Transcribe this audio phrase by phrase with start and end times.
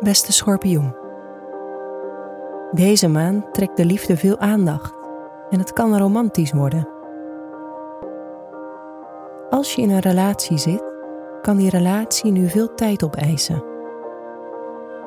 [0.00, 0.94] Beste schorpioen.
[2.70, 4.94] Deze maand trekt de liefde veel aandacht
[5.50, 6.88] en het kan romantisch worden.
[9.50, 10.82] Als je in een relatie zit,
[11.42, 13.64] kan die relatie nu veel tijd opeisen.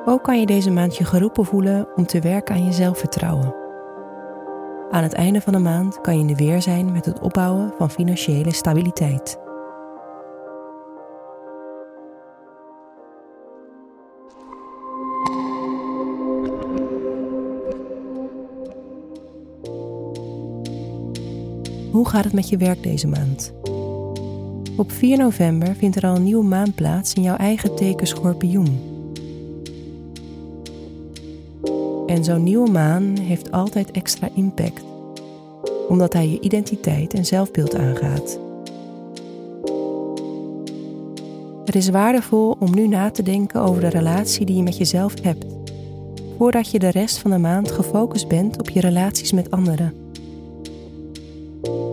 [0.04, 3.54] Ook kan je deze maand je geroepen voelen om te werken aan je zelfvertrouwen.
[4.90, 7.72] Aan het einde van de maand kan je in de weer zijn met het opbouwen
[7.78, 9.42] van financiële stabiliteit.
[21.94, 23.52] Hoe gaat het met je werk deze maand?
[24.76, 28.78] Op 4 november vindt er al een nieuwe maan plaats in jouw eigen teken schorpioen.
[32.06, 34.84] En zo'n nieuwe maan heeft altijd extra impact,
[35.88, 38.38] omdat hij je identiteit en zelfbeeld aangaat.
[41.64, 45.22] Het is waardevol om nu na te denken over de relatie die je met jezelf
[45.22, 45.46] hebt,
[46.38, 50.03] voordat je de rest van de maand gefocust bent op je relaties met anderen.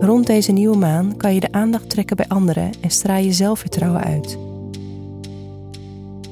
[0.00, 4.02] Rond deze nieuwe maan kan je de aandacht trekken bij anderen en straal je zelfvertrouwen
[4.02, 4.38] uit.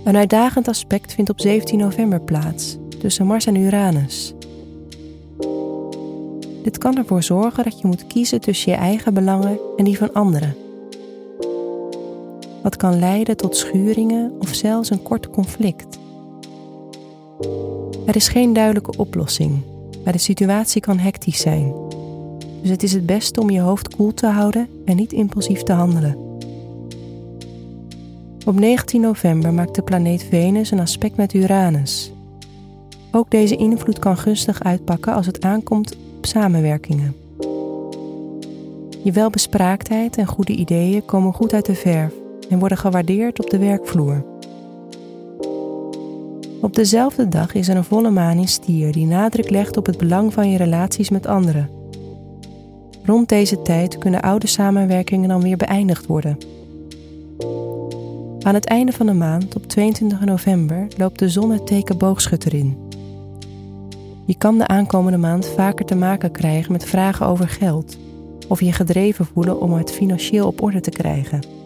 [0.05, 4.35] Een uitdagend aspect vindt op 17 november plaats tussen Mars en Uranus.
[6.63, 10.13] Dit kan ervoor zorgen dat je moet kiezen tussen je eigen belangen en die van
[10.13, 10.57] anderen.
[12.63, 15.99] Wat kan leiden tot schuringen of zelfs een kort conflict.
[18.07, 19.63] Er is geen duidelijke oplossing,
[20.05, 21.90] maar de situatie kan hectisch zijn
[22.61, 25.73] dus het is het beste om je hoofd koel te houden en niet impulsief te
[25.73, 26.17] handelen.
[28.47, 32.13] Op 19 november maakt de planeet Venus een aspect met Uranus.
[33.13, 37.17] Ook deze invloed kan gunstig uitpakken als het aankomt op samenwerkingen.
[39.03, 42.13] Je welbespraaktheid en goede ideeën komen goed uit de verf
[42.49, 44.25] en worden gewaardeerd op de werkvloer.
[46.61, 49.99] Op dezelfde dag is er een volle maan in stier die nadruk legt op het
[49.99, 51.80] belang van je relaties met anderen.
[53.05, 56.39] Rond deze tijd kunnen oude samenwerkingen dan weer beëindigd worden.
[58.43, 62.55] Aan het einde van de maand, op 22 november, loopt de zon het teken boogschutter
[62.55, 62.89] in.
[64.27, 67.99] Je kan de aankomende maand vaker te maken krijgen met vragen over geld
[68.49, 71.60] of je gedreven voelen om het financieel op orde te krijgen.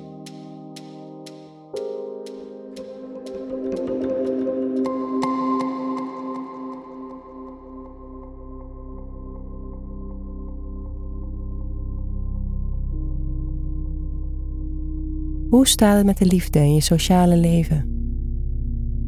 [15.54, 17.88] Hoe staat het met de liefde in je sociale leven?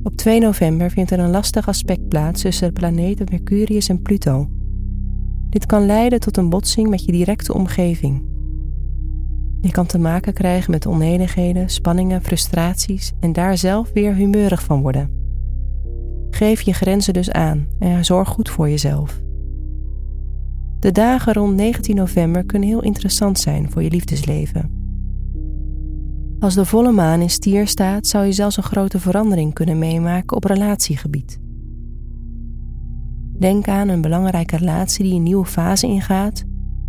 [0.02, 4.48] Op 2 november vindt er een lastig aspect plaats tussen de planeten Mercurius en Pluto.
[5.50, 8.24] Dit kan leiden tot een botsing met je directe omgeving.
[9.60, 14.82] Je kan te maken krijgen met onenigheden, spanningen, frustraties en daar zelf weer humeurig van
[14.82, 15.10] worden.
[16.30, 19.20] Geef je grenzen dus aan en zorg goed voor jezelf.
[20.78, 24.85] De dagen rond 19 november kunnen heel interessant zijn voor je liefdesleven.
[26.38, 30.36] Als de volle maan in stier staat, zou je zelfs een grote verandering kunnen meemaken
[30.36, 31.38] op relatiegebied.
[33.38, 36.44] Denk aan een belangrijke relatie die een nieuwe fase ingaat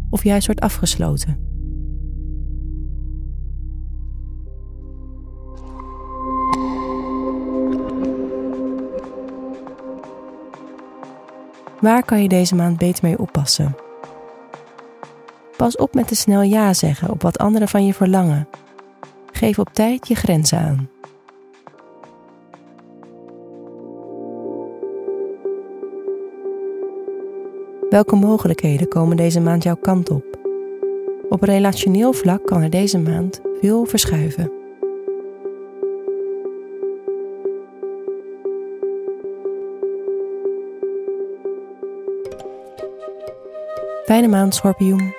[0.10, 1.46] of juist wordt afgesloten.
[11.82, 13.76] Waar kan je deze maand beter mee oppassen?
[15.58, 18.48] Pas op met te snel ja zeggen op wat anderen van je verlangen
[19.38, 20.90] Geef op tijd je grenzen aan.
[27.90, 30.26] Welke mogelijkheden komen deze maand jouw kant op?
[31.30, 34.52] Op relationeel vlak kan er deze maand veel verschuiven.
[44.06, 45.14] Fijne maand, schorpioen.